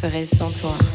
ferais 0.00 0.24
sans 0.24 0.50
toi. 0.50 0.89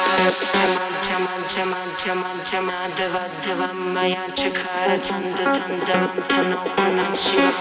चमाधवद्धवं 2.52 3.78
मया 3.94 4.26
चकार 4.38 4.90
छन्दतन्दवं 5.08 6.16
तनो 6.30 6.62
पुनः 6.78 7.14
शिवं 7.24 7.58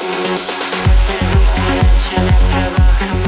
चल 2.05 2.27
प्रवाहमावितस्थली 2.51 3.24